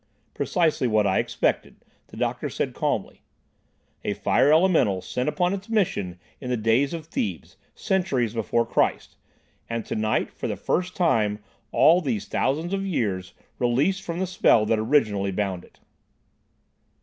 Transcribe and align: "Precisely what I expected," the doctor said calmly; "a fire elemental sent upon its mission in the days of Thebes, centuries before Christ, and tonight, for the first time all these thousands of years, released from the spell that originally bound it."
"Precisely 0.33 0.87
what 0.87 1.05
I 1.05 1.19
expected," 1.19 1.85
the 2.07 2.17
doctor 2.17 2.49
said 2.49 2.73
calmly; 2.73 3.21
"a 4.03 4.15
fire 4.15 4.51
elemental 4.51 4.99
sent 4.99 5.29
upon 5.29 5.53
its 5.53 5.69
mission 5.69 6.19
in 6.39 6.49
the 6.49 6.57
days 6.57 6.95
of 6.95 7.05
Thebes, 7.05 7.55
centuries 7.75 8.33
before 8.33 8.65
Christ, 8.65 9.15
and 9.69 9.85
tonight, 9.85 10.31
for 10.31 10.47
the 10.47 10.57
first 10.57 10.95
time 10.95 11.37
all 11.71 12.01
these 12.01 12.27
thousands 12.27 12.73
of 12.73 12.83
years, 12.83 13.35
released 13.59 14.01
from 14.01 14.17
the 14.17 14.25
spell 14.25 14.65
that 14.65 14.79
originally 14.79 15.31
bound 15.31 15.63
it." 15.63 15.79